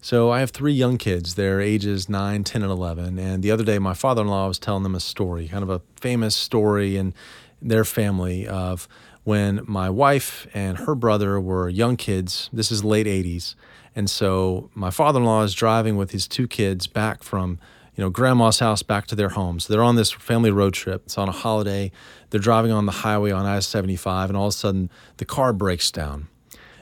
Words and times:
So 0.00 0.30
I 0.30 0.40
have 0.40 0.50
three 0.50 0.72
young 0.72 0.96
kids. 0.96 1.34
They're 1.34 1.60
ages 1.60 2.08
9, 2.08 2.44
10, 2.44 2.62
and 2.62 2.70
11. 2.70 3.18
And 3.18 3.42
the 3.42 3.50
other 3.50 3.64
day, 3.64 3.78
my 3.78 3.94
father 3.94 4.22
in 4.22 4.28
law 4.28 4.46
was 4.46 4.58
telling 4.58 4.82
them 4.82 4.94
a 4.94 5.00
story, 5.00 5.48
kind 5.48 5.62
of 5.62 5.70
a 5.70 5.82
famous 6.00 6.36
story 6.36 6.96
in 6.96 7.14
their 7.60 7.84
family 7.84 8.46
of 8.46 8.88
when 9.24 9.60
my 9.66 9.90
wife 9.90 10.46
and 10.54 10.78
her 10.78 10.94
brother 10.94 11.40
were 11.40 11.68
young 11.68 11.96
kids. 11.96 12.48
This 12.52 12.70
is 12.70 12.84
late 12.84 13.06
80s. 13.06 13.54
And 13.94 14.08
so 14.08 14.70
my 14.74 14.90
father 14.90 15.18
in 15.18 15.26
law 15.26 15.42
is 15.42 15.54
driving 15.54 15.96
with 15.96 16.12
his 16.12 16.28
two 16.28 16.46
kids 16.46 16.86
back 16.86 17.22
from 17.22 17.58
you 17.98 18.04
know, 18.04 18.10
grandma's 18.10 18.60
house 18.60 18.84
back 18.84 19.08
to 19.08 19.16
their 19.16 19.30
home. 19.30 19.58
So 19.58 19.72
they're 19.72 19.82
on 19.82 19.96
this 19.96 20.12
family 20.12 20.52
road 20.52 20.72
trip. 20.72 21.02
It's 21.06 21.18
on 21.18 21.28
a 21.28 21.32
holiday. 21.32 21.90
They're 22.30 22.38
driving 22.38 22.70
on 22.70 22.86
the 22.86 22.92
highway 22.92 23.32
on 23.32 23.44
I 23.44 23.58
75, 23.58 24.30
and 24.30 24.36
all 24.36 24.46
of 24.46 24.50
a 24.50 24.56
sudden 24.56 24.88
the 25.16 25.24
car 25.24 25.52
breaks 25.52 25.90
down. 25.90 26.28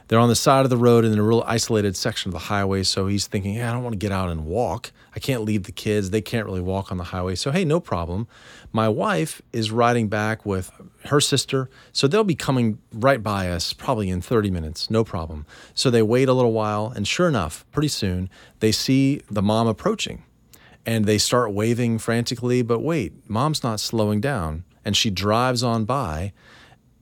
They're 0.08 0.20
on 0.20 0.28
the 0.28 0.36
side 0.36 0.64
of 0.64 0.70
the 0.70 0.76
road 0.76 1.04
in 1.04 1.18
a 1.18 1.22
real 1.22 1.42
isolated 1.46 1.96
section 1.96 2.28
of 2.28 2.32
the 2.32 2.38
highway. 2.38 2.84
So 2.84 3.08
he's 3.08 3.26
thinking, 3.26 3.60
I 3.60 3.72
don't 3.72 3.82
want 3.82 3.94
to 3.94 3.98
get 3.98 4.12
out 4.12 4.30
and 4.30 4.44
walk. 4.44 4.92
I 5.14 5.18
can't 5.18 5.42
leave 5.42 5.64
the 5.64 5.72
kids. 5.72 6.10
They 6.10 6.20
can't 6.20 6.46
really 6.46 6.60
walk 6.60 6.92
on 6.92 6.98
the 6.98 7.04
highway. 7.04 7.34
So, 7.34 7.50
hey, 7.50 7.64
no 7.64 7.80
problem. 7.80 8.28
My 8.72 8.88
wife 8.88 9.42
is 9.52 9.70
riding 9.70 10.08
back 10.08 10.46
with 10.46 10.70
her 11.06 11.20
sister. 11.20 11.68
So 11.92 12.06
they'll 12.06 12.24
be 12.24 12.36
coming 12.36 12.78
right 12.92 13.22
by 13.22 13.50
us 13.50 13.72
probably 13.72 14.08
in 14.08 14.20
30 14.20 14.50
minutes. 14.50 14.90
No 14.90 15.02
problem. 15.02 15.44
So 15.74 15.90
they 15.90 16.02
wait 16.02 16.28
a 16.28 16.32
little 16.32 16.52
while. 16.52 16.92
And 16.94 17.06
sure 17.08 17.28
enough, 17.28 17.64
pretty 17.72 17.88
soon 17.88 18.30
they 18.60 18.72
see 18.72 19.22
the 19.28 19.42
mom 19.42 19.66
approaching 19.66 20.22
and 20.84 21.04
they 21.04 21.18
start 21.18 21.52
waving 21.52 21.98
frantically. 21.98 22.62
But 22.62 22.80
wait, 22.80 23.28
mom's 23.28 23.64
not 23.64 23.80
slowing 23.80 24.20
down. 24.20 24.64
And 24.84 24.96
she 24.96 25.10
drives 25.10 25.64
on 25.64 25.84
by 25.84 26.32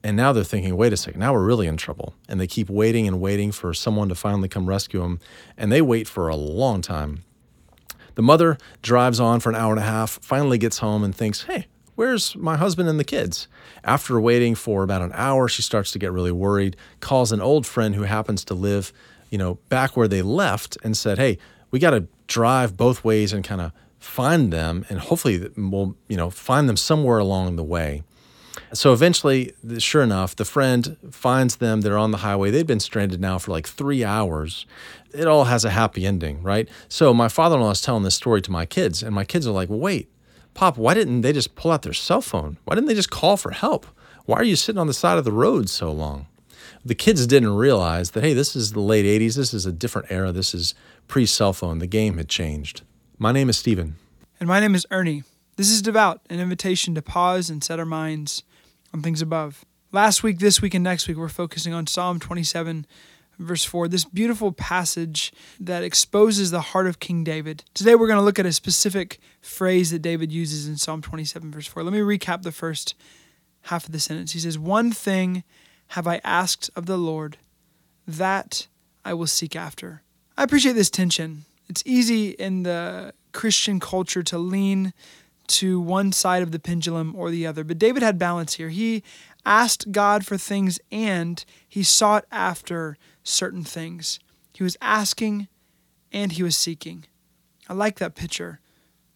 and 0.04 0.18
now 0.18 0.34
they're 0.34 0.44
thinking, 0.44 0.76
wait 0.76 0.92
a 0.92 0.98
second, 0.98 1.18
now 1.18 1.32
we're 1.32 1.46
really 1.46 1.66
in 1.66 1.78
trouble. 1.78 2.14
And 2.28 2.38
they 2.38 2.46
keep 2.46 2.68
waiting 2.68 3.08
and 3.08 3.22
waiting 3.22 3.50
for 3.50 3.72
someone 3.72 4.10
to 4.10 4.14
finally 4.14 4.50
come 4.50 4.66
rescue 4.66 5.00
them. 5.00 5.18
And 5.56 5.72
they 5.72 5.80
wait 5.80 6.06
for 6.06 6.28
a 6.28 6.36
long 6.36 6.82
time. 6.82 7.24
The 8.14 8.22
mother 8.22 8.58
drives 8.82 9.18
on 9.18 9.40
for 9.40 9.48
an 9.48 9.56
hour 9.56 9.72
and 9.72 9.80
a 9.80 9.84
half, 9.84 10.18
finally 10.22 10.58
gets 10.58 10.78
home 10.78 11.02
and 11.04 11.14
thinks, 11.14 11.44
hey, 11.44 11.68
where's 11.94 12.36
my 12.36 12.56
husband 12.58 12.86
and 12.90 13.00
the 13.00 13.04
kids? 13.04 13.48
After 13.82 14.20
waiting 14.20 14.54
for 14.54 14.82
about 14.82 15.00
an 15.00 15.12
hour, 15.14 15.48
she 15.48 15.62
starts 15.62 15.90
to 15.92 15.98
get 15.98 16.12
really 16.12 16.30
worried, 16.30 16.76
calls 17.00 17.32
an 17.32 17.40
old 17.40 17.66
friend 17.66 17.94
who 17.94 18.02
happens 18.02 18.44
to 18.44 18.54
live, 18.54 18.92
you 19.30 19.38
know, 19.38 19.54
back 19.70 19.96
where 19.96 20.06
they 20.06 20.20
left 20.20 20.76
and 20.84 20.94
said, 20.94 21.16
hey, 21.16 21.38
we 21.70 21.78
got 21.78 21.90
to 21.90 22.06
drive 22.26 22.76
both 22.76 23.04
ways 23.04 23.32
and 23.32 23.42
kind 23.42 23.62
of 23.62 23.72
find 23.98 24.52
them 24.52 24.84
and 24.90 24.98
hopefully 24.98 25.48
we'll, 25.56 25.96
you 26.08 26.16
know, 26.18 26.28
find 26.28 26.68
them 26.68 26.76
somewhere 26.76 27.18
along 27.18 27.56
the 27.56 27.64
way. 27.64 28.02
So 28.72 28.92
eventually, 28.92 29.52
sure 29.78 30.02
enough, 30.02 30.34
the 30.34 30.44
friend 30.44 30.96
finds 31.10 31.56
them. 31.56 31.82
They're 31.82 31.98
on 31.98 32.10
the 32.10 32.18
highway. 32.18 32.50
They've 32.50 32.66
been 32.66 32.80
stranded 32.80 33.20
now 33.20 33.38
for 33.38 33.52
like 33.52 33.68
three 33.68 34.02
hours. 34.04 34.66
It 35.12 35.26
all 35.26 35.44
has 35.44 35.64
a 35.64 35.70
happy 35.70 36.06
ending, 36.06 36.42
right? 36.42 36.68
So 36.88 37.14
my 37.14 37.28
father 37.28 37.56
in 37.56 37.62
law 37.62 37.70
is 37.70 37.80
telling 37.80 38.02
this 38.02 38.16
story 38.16 38.42
to 38.42 38.50
my 38.50 38.66
kids, 38.66 39.02
and 39.02 39.14
my 39.14 39.24
kids 39.24 39.46
are 39.46 39.52
like, 39.52 39.68
wait, 39.70 40.10
Pop, 40.54 40.76
why 40.76 40.94
didn't 40.94 41.20
they 41.20 41.32
just 41.32 41.56
pull 41.56 41.72
out 41.72 41.82
their 41.82 41.92
cell 41.92 42.20
phone? 42.20 42.58
Why 42.64 42.74
didn't 42.74 42.88
they 42.88 42.94
just 42.94 43.10
call 43.10 43.36
for 43.36 43.50
help? 43.50 43.86
Why 44.24 44.38
are 44.38 44.44
you 44.44 44.56
sitting 44.56 44.78
on 44.78 44.86
the 44.86 44.94
side 44.94 45.18
of 45.18 45.24
the 45.24 45.32
road 45.32 45.68
so 45.68 45.92
long? 45.92 46.26
The 46.84 46.94
kids 46.94 47.26
didn't 47.26 47.54
realize 47.54 48.12
that, 48.12 48.22
hey, 48.22 48.34
this 48.34 48.54
is 48.54 48.72
the 48.72 48.80
late 48.80 49.04
80s. 49.04 49.36
This 49.36 49.52
is 49.52 49.66
a 49.66 49.72
different 49.72 50.10
era. 50.10 50.32
This 50.32 50.54
is 50.54 50.74
pre 51.08 51.26
cell 51.26 51.52
phone. 51.52 51.78
The 51.78 51.86
game 51.86 52.18
had 52.18 52.28
changed. 52.28 52.82
My 53.18 53.32
name 53.32 53.48
is 53.48 53.58
Stephen. 53.58 53.96
And 54.38 54.48
my 54.48 54.60
name 54.60 54.74
is 54.74 54.86
Ernie. 54.90 55.24
This 55.56 55.70
is 55.70 55.82
Devout, 55.82 56.20
an 56.28 56.40
invitation 56.40 56.94
to 56.94 57.02
pause 57.02 57.48
and 57.48 57.62
set 57.62 57.78
our 57.78 57.84
minds 57.84 58.42
on 58.94 59.02
things 59.02 59.20
above. 59.20 59.66
Last 59.92 60.22
week, 60.22 60.38
this 60.38 60.62
week, 60.62 60.72
and 60.72 60.84
next 60.84 61.06
week, 61.08 61.16
we're 61.16 61.28
focusing 61.28 61.74
on 61.74 61.86
Psalm 61.86 62.20
27, 62.20 62.86
verse 63.38 63.64
4, 63.64 63.88
this 63.88 64.04
beautiful 64.04 64.52
passage 64.52 65.32
that 65.60 65.82
exposes 65.82 66.50
the 66.50 66.60
heart 66.60 66.86
of 66.86 67.00
King 67.00 67.24
David. 67.24 67.64
Today, 67.74 67.96
we're 67.96 68.06
going 68.06 68.18
to 68.18 68.24
look 68.24 68.38
at 68.38 68.46
a 68.46 68.52
specific 68.52 69.18
phrase 69.40 69.90
that 69.90 69.98
David 69.98 70.32
uses 70.32 70.68
in 70.68 70.76
Psalm 70.76 71.02
27, 71.02 71.50
verse 71.50 71.66
4. 71.66 71.82
Let 71.82 71.92
me 71.92 71.98
recap 71.98 72.42
the 72.42 72.52
first 72.52 72.94
half 73.62 73.86
of 73.86 73.92
the 73.92 74.00
sentence. 74.00 74.32
He 74.32 74.40
says, 74.40 74.58
One 74.58 74.92
thing 74.92 75.42
have 75.88 76.06
I 76.06 76.20
asked 76.24 76.70
of 76.76 76.86
the 76.86 76.96
Lord, 76.96 77.36
that 78.06 78.68
I 79.04 79.14
will 79.14 79.26
seek 79.26 79.54
after. 79.56 80.02
I 80.36 80.44
appreciate 80.44 80.72
this 80.72 80.90
tension. 80.90 81.44
It's 81.68 81.82
easy 81.84 82.30
in 82.30 82.62
the 82.62 83.12
Christian 83.32 83.80
culture 83.80 84.22
to 84.22 84.38
lean 84.38 84.92
to 85.48 85.80
one 85.80 86.12
side 86.12 86.42
of 86.42 86.52
the 86.52 86.58
pendulum 86.58 87.14
or 87.16 87.30
the 87.30 87.46
other. 87.46 87.64
But 87.64 87.78
David 87.78 88.02
had 88.02 88.18
balance 88.18 88.54
here. 88.54 88.68
He 88.68 89.02
asked 89.44 89.92
God 89.92 90.24
for 90.24 90.36
things 90.36 90.80
and 90.90 91.44
he 91.68 91.82
sought 91.82 92.24
after 92.32 92.96
certain 93.22 93.64
things. 93.64 94.18
He 94.54 94.62
was 94.62 94.76
asking 94.80 95.48
and 96.12 96.32
he 96.32 96.42
was 96.42 96.56
seeking. 96.56 97.04
I 97.68 97.74
like 97.74 97.98
that 97.98 98.14
picture. 98.14 98.60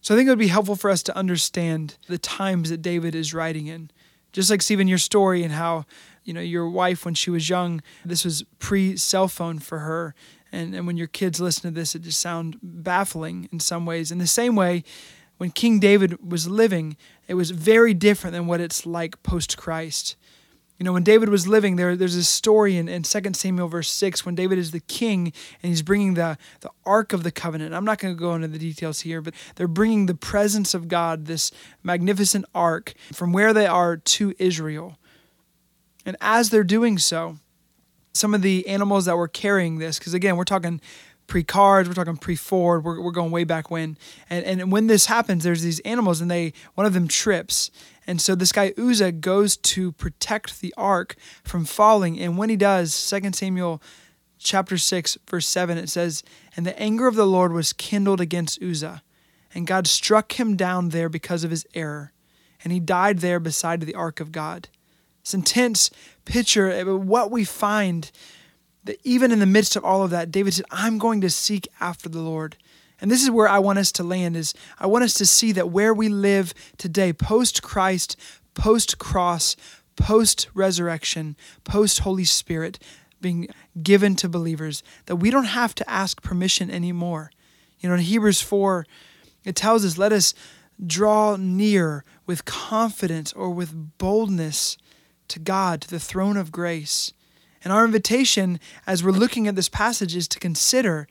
So 0.01 0.13
I 0.13 0.17
think 0.17 0.27
it 0.27 0.31
would 0.31 0.39
be 0.39 0.47
helpful 0.47 0.75
for 0.75 0.89
us 0.89 1.03
to 1.03 1.15
understand 1.15 1.97
the 2.07 2.17
times 2.17 2.69
that 2.69 2.81
David 2.81 3.15
is 3.15 3.33
writing 3.33 3.67
in. 3.67 3.91
Just 4.31 4.49
like 4.49 4.61
Stephen, 4.61 4.87
your 4.87 4.97
story 4.97 5.43
and 5.43 5.53
how, 5.53 5.85
you 6.23 6.33
know, 6.33 6.41
your 6.41 6.69
wife 6.69 7.03
when 7.03 7.15
she 7.15 7.29
was 7.29 7.49
young, 7.49 7.81
this 8.05 8.23
was 8.23 8.43
pre 8.59 8.95
cell 8.95 9.27
phone 9.27 9.59
for 9.59 9.79
her. 9.79 10.13
And, 10.51 10.73
and 10.73 10.87
when 10.87 10.97
your 10.97 11.07
kids 11.07 11.39
listen 11.39 11.63
to 11.63 11.71
this, 11.71 11.95
it 11.95 12.03
just 12.03 12.19
sounds 12.19 12.57
baffling 12.61 13.49
in 13.51 13.59
some 13.59 13.85
ways. 13.85 14.11
In 14.11 14.17
the 14.17 14.27
same 14.27 14.55
way, 14.55 14.83
when 15.39 15.51
King 15.51 15.79
David 15.79 16.29
was 16.31 16.49
living, 16.49 16.97
it 17.29 17.35
was 17.35 17.51
very 17.51 17.93
different 17.93 18.33
than 18.33 18.45
what 18.45 18.59
it's 18.59 18.85
like 18.85 19.23
post 19.23 19.57
Christ. 19.57 20.17
You 20.77 20.83
know, 20.83 20.91
when 20.91 21.03
David 21.03 21.29
was 21.29 21.47
living, 21.47 21.77
there, 21.77 21.95
there's 21.95 22.15
a 22.15 22.25
story 22.25 22.75
in, 22.75 22.89
in 22.89 23.03
2 23.03 23.21
Samuel 23.33 23.69
verse 23.69 23.89
6 23.89 24.25
when 24.25 24.35
David 24.35 24.57
is 24.57 24.71
the 24.71 24.81
king 24.81 25.31
and 25.63 25.69
he's 25.69 25.81
bringing 25.81 26.15
the, 26.15 26.37
the 26.59 26.69
Ark 26.85 27.13
of 27.13 27.23
the 27.23 27.31
Covenant. 27.31 27.73
I'm 27.73 27.85
not 27.85 27.99
going 27.99 28.13
to 28.13 28.19
go 28.19 28.35
into 28.35 28.49
the 28.49 28.59
details 28.59 28.99
here, 29.01 29.21
but 29.21 29.33
they're 29.55 29.69
bringing 29.69 30.07
the 30.07 30.13
presence 30.13 30.73
of 30.73 30.89
God, 30.89 31.25
this 31.25 31.51
magnificent 31.83 32.43
Ark, 32.53 32.93
from 33.13 33.31
where 33.31 33.53
they 33.53 33.65
are 33.65 33.95
to 33.95 34.33
Israel. 34.39 34.97
And 36.05 36.17
as 36.19 36.49
they're 36.49 36.65
doing 36.65 36.97
so, 36.97 37.37
some 38.11 38.33
of 38.33 38.41
the 38.41 38.67
animals 38.67 39.05
that 39.05 39.15
were 39.15 39.29
carrying 39.29 39.77
this, 39.77 39.99
because 39.99 40.13
again, 40.13 40.35
we're 40.35 40.43
talking 40.43 40.81
pre 41.29 41.43
cars, 41.43 41.87
we're 41.87 41.93
talking 41.93 42.17
pre 42.17 42.35
Ford, 42.35 42.83
we're, 42.83 42.99
we're 42.99 43.11
going 43.11 43.31
way 43.31 43.45
back 43.45 43.71
when. 43.71 43.97
And, 44.29 44.43
and 44.43 44.71
when 44.71 44.87
this 44.87 45.05
happens, 45.05 45.43
there's 45.43 45.61
these 45.61 45.79
animals 45.81 46.19
and 46.19 46.29
they, 46.29 46.51
one 46.73 46.85
of 46.85 46.93
them 46.93 47.07
trips. 47.07 47.71
And 48.05 48.19
so 48.19 48.35
this 48.35 48.51
guy 48.51 48.73
Uzzah 48.77 49.13
goes 49.13 49.55
to 49.55 49.91
protect 49.93 50.59
the 50.59 50.73
ark 50.75 51.15
from 51.43 51.63
falling. 51.63 52.19
And 52.19 52.37
when 52.37 52.49
he 52.49 52.57
does, 52.57 53.09
2 53.09 53.31
Samuel 53.33 53.81
chapter 54.39 54.77
6, 54.77 55.17
verse 55.29 55.47
7, 55.47 55.77
it 55.77 55.89
says, 55.89 56.23
And 56.57 56.65
the 56.65 56.77
anger 56.79 57.07
of 57.07 57.15
the 57.15 57.27
Lord 57.27 57.53
was 57.53 57.71
kindled 57.71 58.19
against 58.19 58.61
Uzzah, 58.61 59.03
and 59.53 59.67
God 59.67 59.87
struck 59.87 60.39
him 60.39 60.55
down 60.55 60.89
there 60.89 61.09
because 61.09 61.43
of 61.43 61.51
his 61.51 61.65
error. 61.73 62.11
And 62.63 62.73
he 62.73 62.79
died 62.79 63.19
there 63.19 63.39
beside 63.39 63.81
the 63.81 63.95
ark 63.95 64.19
of 64.19 64.31
God. 64.31 64.67
It's 65.21 65.33
intense 65.33 65.91
picture 66.25 66.69
of 66.69 67.07
what 67.07 67.31
we 67.31 67.43
find 67.45 68.11
that 68.83 68.99
even 69.03 69.31
in 69.31 69.39
the 69.39 69.45
midst 69.45 69.75
of 69.75 69.83
all 69.83 70.03
of 70.03 70.11
that, 70.11 70.31
David 70.31 70.53
said, 70.53 70.65
I'm 70.71 70.97
going 70.97 71.21
to 71.21 71.29
seek 71.29 71.67
after 71.79 72.09
the 72.09 72.21
Lord. 72.21 72.57
And 73.01 73.09
this 73.09 73.23
is 73.23 73.31
where 73.31 73.47
I 73.47 73.59
want 73.59 73.79
us 73.79 73.91
to 73.93 74.03
land 74.03 74.35
is 74.35 74.53
I 74.77 74.87
want 74.87 75.03
us 75.03 75.13
to 75.15 75.25
see 75.25 75.51
that 75.53 75.69
where 75.69 75.93
we 75.93 76.09
live 76.09 76.53
today, 76.77 77.13
post 77.13 77.61
Christ, 77.63 78.15
post 78.53 78.97
cross, 78.97 79.55
post 79.95 80.49
resurrection, 80.53 81.35
post 81.63 81.99
Holy 81.99 82.25
Spirit 82.25 82.79
being 83.21 83.47
given 83.81 84.15
to 84.15 84.29
believers, 84.29 84.81
that 85.05 85.17
we 85.17 85.29
don't 85.29 85.45
have 85.45 85.75
to 85.75 85.89
ask 85.89 86.21
permission 86.21 86.71
anymore. 86.71 87.31
You 87.79 87.89
know, 87.89 87.95
in 87.95 88.01
Hebrews 88.01 88.41
4, 88.41 88.85
it 89.43 89.55
tells 89.55 89.85
us, 89.85 89.97
let 89.97 90.11
us 90.11 90.33
draw 90.85 91.35
near 91.37 92.03
with 92.25 92.45
confidence 92.45 93.33
or 93.33 93.49
with 93.49 93.97
boldness 93.97 94.77
to 95.29 95.39
God, 95.39 95.81
to 95.81 95.89
the 95.89 95.99
throne 95.99 96.37
of 96.37 96.51
grace. 96.51 97.13
And 97.63 97.73
our 97.73 97.85
invitation 97.85 98.59
as 98.87 99.03
we're 99.03 99.11
looking 99.11 99.47
at 99.47 99.55
this 99.55 99.69
passage 99.69 100.15
is 100.15 100.27
to 100.29 100.39
consider 100.39 101.07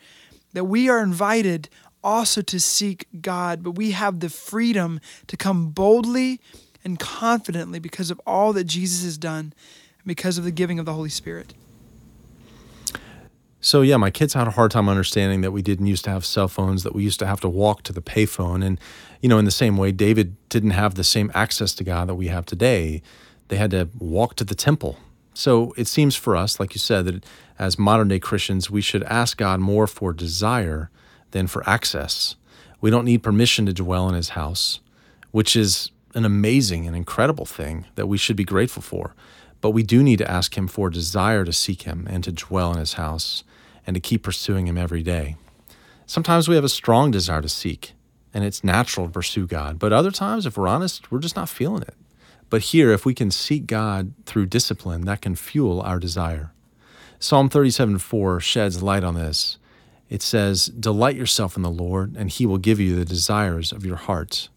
that 0.52 0.64
we 0.64 0.88
are 0.88 1.02
invited 1.02 1.68
also 2.02 2.40
to 2.42 2.60
seek 2.60 3.06
God, 3.20 3.62
but 3.62 3.72
we 3.72 3.90
have 3.92 4.20
the 4.20 4.30
freedom 4.30 5.00
to 5.26 5.36
come 5.36 5.70
boldly 5.70 6.40
and 6.84 6.98
confidently 6.98 7.78
because 7.78 8.10
of 8.10 8.20
all 8.26 8.52
that 8.54 8.64
Jesus 8.64 9.04
has 9.04 9.18
done 9.18 9.52
and 9.98 10.06
because 10.06 10.38
of 10.38 10.44
the 10.44 10.50
giving 10.50 10.78
of 10.78 10.86
the 10.86 10.94
Holy 10.94 11.10
Spirit. 11.10 11.54
So 13.60 13.82
yeah, 13.82 13.96
my 13.96 14.10
kids 14.10 14.34
had 14.34 14.46
a 14.46 14.52
hard 14.52 14.70
time 14.70 14.88
understanding 14.88 15.40
that 15.40 15.50
we 15.50 15.62
didn't 15.62 15.86
used 15.86 16.04
to 16.04 16.10
have 16.10 16.24
cell 16.24 16.46
phones, 16.46 16.84
that 16.84 16.94
we 16.94 17.02
used 17.02 17.18
to 17.18 17.26
have 17.26 17.40
to 17.40 17.48
walk 17.48 17.82
to 17.82 17.92
the 17.92 18.00
payphone, 18.00 18.64
and 18.64 18.78
you 19.20 19.28
know, 19.28 19.38
in 19.38 19.44
the 19.44 19.50
same 19.50 19.76
way, 19.76 19.90
David 19.90 20.36
didn't 20.48 20.70
have 20.70 20.94
the 20.94 21.02
same 21.02 21.30
access 21.34 21.74
to 21.74 21.84
God 21.84 22.08
that 22.08 22.14
we 22.14 22.28
have 22.28 22.46
today. 22.46 23.02
They 23.48 23.56
had 23.56 23.72
to 23.72 23.88
walk 23.98 24.36
to 24.36 24.44
the 24.44 24.54
temple 24.54 24.96
so 25.38 25.72
it 25.76 25.86
seems 25.86 26.16
for 26.16 26.34
us, 26.34 26.58
like 26.58 26.74
you 26.74 26.80
said, 26.80 27.04
that 27.04 27.24
as 27.60 27.78
modern 27.78 28.08
day 28.08 28.18
Christians, 28.18 28.72
we 28.72 28.80
should 28.80 29.04
ask 29.04 29.36
God 29.36 29.60
more 29.60 29.86
for 29.86 30.12
desire 30.12 30.90
than 31.30 31.46
for 31.46 31.62
access. 31.64 32.34
We 32.80 32.90
don't 32.90 33.04
need 33.04 33.22
permission 33.22 33.64
to 33.66 33.72
dwell 33.72 34.08
in 34.08 34.16
his 34.16 34.30
house, 34.30 34.80
which 35.30 35.54
is 35.54 35.92
an 36.16 36.24
amazing 36.24 36.88
and 36.88 36.96
incredible 36.96 37.44
thing 37.44 37.84
that 37.94 38.08
we 38.08 38.18
should 38.18 38.34
be 38.34 38.42
grateful 38.42 38.82
for. 38.82 39.14
But 39.60 39.70
we 39.70 39.84
do 39.84 40.02
need 40.02 40.18
to 40.18 40.28
ask 40.28 40.58
him 40.58 40.66
for 40.66 40.90
desire 40.90 41.44
to 41.44 41.52
seek 41.52 41.82
him 41.82 42.08
and 42.10 42.24
to 42.24 42.32
dwell 42.32 42.72
in 42.72 42.80
his 42.80 42.94
house 42.94 43.44
and 43.86 43.94
to 43.94 44.00
keep 44.00 44.24
pursuing 44.24 44.66
him 44.66 44.76
every 44.76 45.04
day. 45.04 45.36
Sometimes 46.04 46.48
we 46.48 46.56
have 46.56 46.64
a 46.64 46.68
strong 46.68 47.12
desire 47.12 47.42
to 47.42 47.48
seek, 47.48 47.92
and 48.34 48.42
it's 48.42 48.64
natural 48.64 49.06
to 49.06 49.12
pursue 49.12 49.46
God. 49.46 49.78
But 49.78 49.92
other 49.92 50.10
times, 50.10 50.46
if 50.46 50.56
we're 50.58 50.66
honest, 50.66 51.12
we're 51.12 51.20
just 51.20 51.36
not 51.36 51.48
feeling 51.48 51.82
it. 51.82 51.94
But 52.50 52.62
here, 52.62 52.92
if 52.92 53.04
we 53.04 53.14
can 53.14 53.30
seek 53.30 53.66
God 53.66 54.14
through 54.24 54.46
discipline, 54.46 55.04
that 55.04 55.20
can 55.20 55.34
fuel 55.34 55.80
our 55.80 55.98
desire. 55.98 56.52
Psalm 57.18 57.48
37 57.48 57.98
4 57.98 58.40
sheds 58.40 58.82
light 58.82 59.04
on 59.04 59.14
this. 59.14 59.58
It 60.08 60.22
says, 60.22 60.66
Delight 60.66 61.16
yourself 61.16 61.56
in 61.56 61.62
the 61.62 61.70
Lord, 61.70 62.14
and 62.16 62.30
he 62.30 62.46
will 62.46 62.58
give 62.58 62.80
you 62.80 62.96
the 62.96 63.04
desires 63.04 63.72
of 63.72 63.84
your 63.84 63.96
heart. 63.96 64.48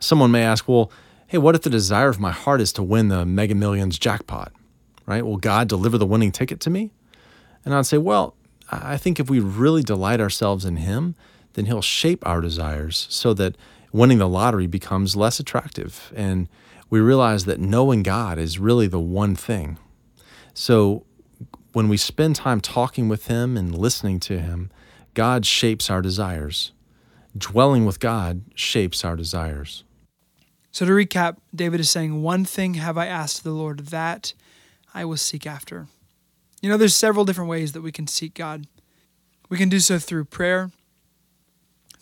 Someone 0.00 0.30
may 0.30 0.42
ask, 0.42 0.66
Well, 0.66 0.90
hey, 1.26 1.38
what 1.38 1.54
if 1.54 1.62
the 1.62 1.70
desire 1.70 2.08
of 2.08 2.18
my 2.18 2.32
heart 2.32 2.60
is 2.60 2.72
to 2.74 2.82
win 2.82 3.08
the 3.08 3.24
Mega 3.24 3.54
Millions 3.54 3.98
jackpot? 3.98 4.52
Right? 5.04 5.24
Will 5.24 5.36
God 5.36 5.68
deliver 5.68 5.98
the 5.98 6.06
winning 6.06 6.32
ticket 6.32 6.58
to 6.60 6.70
me? 6.70 6.90
And 7.64 7.74
I'd 7.74 7.86
say, 7.86 7.98
Well, 7.98 8.34
I 8.70 8.96
think 8.96 9.20
if 9.20 9.30
we 9.30 9.38
really 9.38 9.82
delight 9.82 10.20
ourselves 10.20 10.64
in 10.64 10.76
Him, 10.76 11.14
then 11.52 11.66
He'll 11.66 11.82
shape 11.82 12.26
our 12.26 12.40
desires 12.40 13.06
so 13.10 13.32
that 13.34 13.56
winning 13.92 14.18
the 14.18 14.28
lottery 14.28 14.66
becomes 14.66 15.16
less 15.16 15.40
attractive. 15.40 16.12
And 16.14 16.48
we 16.90 17.00
realize 17.00 17.44
that 17.44 17.60
knowing 17.60 18.02
God 18.02 18.38
is 18.38 18.58
really 18.58 18.86
the 18.86 19.00
one 19.00 19.34
thing. 19.34 19.78
So 20.54 21.04
when 21.72 21.88
we 21.88 21.98
spend 21.98 22.36
time 22.36 22.60
talking 22.60 23.08
with 23.08 23.26
Him 23.26 23.56
and 23.56 23.76
listening 23.76 24.18
to 24.20 24.38
Him, 24.38 24.70
God 25.12 25.44
shapes 25.44 25.90
our 25.90 26.00
desires. 26.00 26.72
Dwelling 27.36 27.84
with 27.84 28.00
God 28.00 28.42
shapes 28.54 29.04
our 29.04 29.14
desires. 29.14 29.84
So, 30.72 30.86
to 30.86 30.92
recap, 30.92 31.36
David 31.54 31.80
is 31.80 31.90
saying, 31.90 32.22
One 32.22 32.46
thing 32.46 32.74
have 32.74 32.96
I 32.96 33.06
asked 33.06 33.44
the 33.44 33.50
Lord, 33.50 33.88
that 33.88 34.32
I 34.94 35.04
will 35.04 35.18
seek 35.18 35.46
after. 35.46 35.86
You 36.62 36.70
know, 36.70 36.78
there's 36.78 36.94
several 36.94 37.26
different 37.26 37.50
ways 37.50 37.72
that 37.72 37.82
we 37.82 37.92
can 37.92 38.06
seek 38.06 38.32
God. 38.32 38.66
We 39.50 39.58
can 39.58 39.68
do 39.68 39.80
so 39.80 39.98
through 39.98 40.24
prayer, 40.24 40.70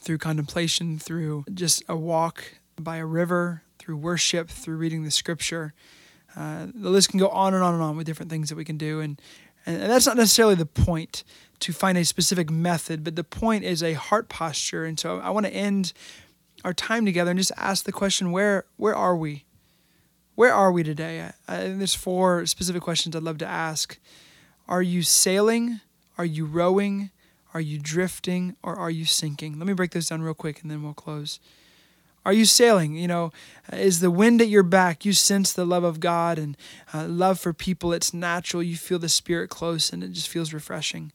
through 0.05 0.19
contemplation, 0.19 0.99
through 0.99 1.45
just 1.53 1.83
a 1.89 1.97
walk 1.97 2.59
by 2.79 2.97
a 2.97 3.07
river, 3.07 3.63
through 3.79 3.97
worship, 3.97 4.49
through 4.51 4.77
reading 4.77 5.05
the 5.05 5.11
scripture. 5.11 5.73
Uh, 6.37 6.67
the 6.75 6.91
list 6.91 7.11
can 7.11 7.19
go 7.19 7.29
on 7.29 7.55
and 7.55 7.63
on 7.63 7.75
and 7.75 7.83
on 7.83 7.97
with 7.97 8.07
different 8.07 8.31
things 8.31 8.49
that 8.49 8.57
we 8.57 8.65
can 8.65 8.77
do. 8.77 9.01
And 9.01 9.21
and 9.67 9.81
that's 9.81 10.07
not 10.07 10.19
necessarily 10.19 10.55
the 10.55 10.67
point 10.67 11.25
to 11.61 11.73
find 11.73 11.97
a 11.97 12.05
specific 12.05 12.51
method, 12.51 13.03
but 13.03 13.17
the 13.17 13.25
point 13.25 13.65
is 13.65 13.83
a 13.83 13.95
heart 13.95 14.29
posture. 14.29 14.85
And 14.85 15.01
so 15.01 15.21
I 15.21 15.31
want 15.31 15.47
to 15.47 15.53
end 15.53 15.95
our 16.65 16.75
time 16.75 17.07
together 17.07 17.31
and 17.31 17.39
just 17.39 17.53
ask 17.57 17.85
the 17.85 17.93
question 17.93 18.31
where 18.31 18.67
where 18.77 18.95
are 18.95 19.17
we? 19.17 19.45
Where 20.35 20.53
are 20.53 20.71
we 20.71 20.83
today? 20.83 21.31
I, 21.49 21.57
there's 21.69 21.95
four 21.95 22.45
specific 22.45 22.83
questions 22.83 23.17
I'd 23.17 23.23
love 23.23 23.39
to 23.39 23.47
ask. 23.47 23.99
Are 24.69 24.83
you 24.83 25.03
sailing? 25.03 25.81
Are 26.19 26.25
you 26.25 26.45
rowing? 26.45 27.11
Are 27.55 27.61
you 27.61 27.79
drifting? 27.79 28.57
Or 28.63 28.77
are 28.77 28.91
you 28.91 29.05
sinking? 29.05 29.59
Let 29.59 29.67
me 29.67 29.73
break 29.73 29.93
this 29.93 30.09
down 30.09 30.23
real 30.23 30.35
quick 30.35 30.61
and 30.61 30.71
then 30.71 30.83
we'll 30.83 30.93
close. 30.93 31.41
Are 32.27 32.33
you 32.33 32.47
sailing? 32.47 32.97
You 32.97 33.07
know, 33.07 33.33
is 33.73 34.01
the 34.01 34.11
wind 34.11 34.41
at 34.41 34.49
your 34.49 34.63
back? 34.63 35.05
You 35.05 35.13
sense 35.13 35.53
the 35.53 35.67
love 35.67 35.85
of 35.85 36.01
God 36.01 36.39
and 36.39 36.57
uh, 36.93 37.07
love 37.07 37.39
for 37.39 37.53
people. 37.53 37.93
It's 37.93 38.15
natural. 38.15 38.63
You 38.63 38.77
feel 38.77 38.99
the 38.99 39.09
Spirit 39.09 39.51
close 39.51 39.93
and 39.93 40.03
it 40.03 40.13
just 40.13 40.29
feels 40.29 40.53
refreshing. 40.53 41.13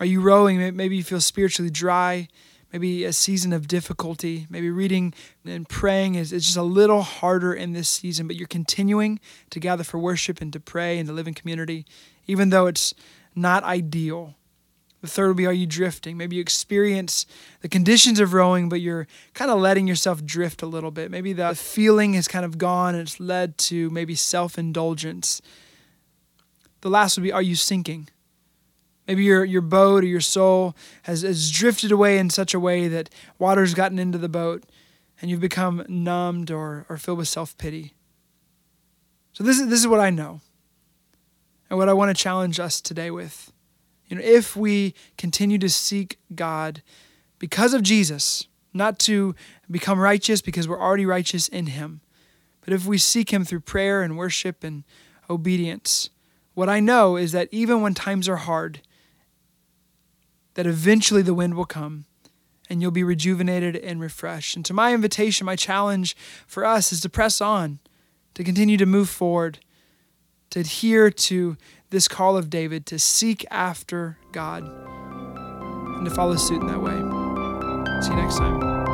Are 0.00 0.06
you 0.06 0.20
rowing? 0.20 0.74
Maybe 0.74 0.96
you 0.96 1.04
feel 1.04 1.20
spiritually 1.20 1.70
dry. 1.70 2.28
Maybe 2.72 3.04
a 3.04 3.12
season 3.12 3.52
of 3.52 3.68
difficulty. 3.68 4.46
Maybe 4.48 4.70
reading 4.70 5.12
and 5.44 5.68
praying 5.68 6.14
is, 6.14 6.32
is 6.32 6.46
just 6.46 6.56
a 6.56 6.62
little 6.62 7.02
harder 7.02 7.52
in 7.52 7.74
this 7.74 7.90
season, 7.90 8.26
but 8.26 8.36
you're 8.36 8.48
continuing 8.48 9.20
to 9.50 9.60
gather 9.60 9.84
for 9.84 9.98
worship 9.98 10.40
and 10.40 10.50
to 10.54 10.60
pray 10.60 10.98
and 10.98 11.06
to 11.08 11.12
live 11.14 11.28
in 11.28 11.34
community, 11.34 11.84
even 12.26 12.48
though 12.48 12.66
it's 12.66 12.94
not 13.34 13.62
ideal. 13.64 14.34
The 15.02 15.08
third 15.08 15.28
would 15.28 15.36
be 15.36 15.46
Are 15.46 15.52
you 15.52 15.66
drifting? 15.66 16.16
Maybe 16.16 16.36
you 16.36 16.42
experience 16.42 17.26
the 17.60 17.68
conditions 17.68 18.20
of 18.20 18.32
rowing, 18.32 18.68
but 18.68 18.80
you're 18.80 19.06
kind 19.34 19.50
of 19.50 19.58
letting 19.58 19.86
yourself 19.86 20.24
drift 20.24 20.62
a 20.62 20.66
little 20.66 20.92
bit. 20.92 21.10
Maybe 21.10 21.32
the 21.32 21.54
feeling 21.54 22.14
has 22.14 22.28
kind 22.28 22.44
of 22.44 22.56
gone 22.56 22.94
and 22.94 23.02
it's 23.02 23.20
led 23.20 23.58
to 23.58 23.90
maybe 23.90 24.14
self 24.14 24.56
indulgence. 24.56 25.42
The 26.80 26.88
last 26.88 27.16
would 27.16 27.24
be 27.24 27.32
Are 27.32 27.42
you 27.42 27.56
sinking? 27.56 28.08
Maybe 29.08 29.24
your, 29.24 29.44
your 29.44 29.62
boat 29.62 30.04
or 30.04 30.06
your 30.06 30.20
soul 30.20 30.76
has, 31.02 31.22
has 31.22 31.50
drifted 31.50 31.90
away 31.90 32.18
in 32.18 32.30
such 32.30 32.54
a 32.54 32.60
way 32.60 32.86
that 32.86 33.10
water's 33.38 33.74
gotten 33.74 33.98
into 33.98 34.16
the 34.16 34.28
boat 34.28 34.62
and 35.20 35.30
you've 35.30 35.40
become 35.40 35.84
numbed 35.88 36.50
or, 36.50 36.86
or 36.88 36.96
filled 36.96 37.18
with 37.18 37.28
self 37.28 37.58
pity. 37.58 37.94
So, 39.32 39.42
this 39.42 39.58
is, 39.58 39.68
this 39.68 39.80
is 39.80 39.88
what 39.88 40.00
I 40.00 40.10
know 40.10 40.40
and 41.68 41.78
what 41.78 41.88
I 41.88 41.92
want 41.92 42.16
to 42.16 42.22
challenge 42.22 42.60
us 42.60 42.80
today 42.80 43.10
with. 43.10 43.51
You 44.12 44.18
know, 44.18 44.24
if 44.24 44.54
we 44.54 44.92
continue 45.16 45.56
to 45.56 45.70
seek 45.70 46.18
God 46.34 46.82
because 47.38 47.72
of 47.72 47.82
Jesus, 47.82 48.46
not 48.74 48.98
to 48.98 49.34
become 49.70 49.98
righteous 49.98 50.42
because 50.42 50.68
we're 50.68 50.78
already 50.78 51.06
righteous 51.06 51.48
in 51.48 51.68
Him, 51.68 52.02
but 52.62 52.74
if 52.74 52.84
we 52.84 52.98
seek 52.98 53.32
Him 53.32 53.46
through 53.46 53.60
prayer 53.60 54.02
and 54.02 54.18
worship 54.18 54.64
and 54.64 54.84
obedience, 55.30 56.10
what 56.52 56.68
I 56.68 56.78
know 56.78 57.16
is 57.16 57.32
that 57.32 57.48
even 57.52 57.80
when 57.80 57.94
times 57.94 58.28
are 58.28 58.36
hard, 58.36 58.82
that 60.56 60.66
eventually 60.66 61.22
the 61.22 61.32
wind 61.32 61.54
will 61.54 61.64
come 61.64 62.04
and 62.68 62.82
you'll 62.82 62.90
be 62.90 63.02
rejuvenated 63.02 63.76
and 63.76 63.98
refreshed. 63.98 64.56
And 64.56 64.64
to 64.66 64.74
my 64.74 64.92
invitation, 64.92 65.46
my 65.46 65.56
challenge 65.56 66.14
for 66.46 66.66
us 66.66 66.92
is 66.92 67.00
to 67.00 67.08
press 67.08 67.40
on, 67.40 67.78
to 68.34 68.44
continue 68.44 68.76
to 68.76 68.84
move 68.84 69.08
forward, 69.08 69.60
to 70.50 70.60
adhere 70.60 71.10
to 71.10 71.56
this 71.92 72.08
call 72.08 72.36
of 72.36 72.50
David 72.50 72.86
to 72.86 72.98
seek 72.98 73.44
after 73.50 74.18
God 74.32 74.64
and 74.64 76.04
to 76.06 76.10
follow 76.10 76.36
suit 76.36 76.62
in 76.62 76.66
that 76.66 76.80
way. 76.80 76.96
See 78.02 78.10
you 78.10 78.16
next 78.16 78.38
time. 78.38 78.91